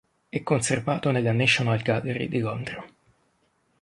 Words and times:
È 0.29 0.41
conservato 0.41 1.11
nella 1.11 1.31
National 1.31 1.79
Gallery 1.83 2.27
di 2.27 2.39
Londra. 2.39 2.83